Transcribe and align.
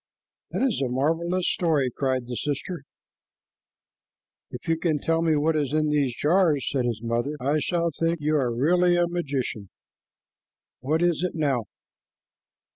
"That 0.49 0.63
is 0.63 0.81
a 0.81 0.89
marvelous 0.89 1.47
story," 1.47 1.91
cried 1.95 2.25
the 2.25 2.33
sister. 2.35 2.81
"If 4.49 4.67
you 4.67 4.75
can 4.79 4.97
tell 4.97 5.21
me 5.21 5.35
what 5.35 5.55
is 5.55 5.73
in 5.73 5.89
these 5.91 6.15
jars," 6.17 6.67
said 6.71 6.85
his 6.85 7.03
mother, 7.03 7.35
"I 7.39 7.59
shall 7.59 7.91
think 7.91 8.19
you 8.19 8.35
are 8.35 8.51
really 8.51 8.95
a 8.95 9.05
magician. 9.07 9.69
What 10.79 11.03
is 11.03 11.21
it 11.21 11.35
now?" 11.35 11.65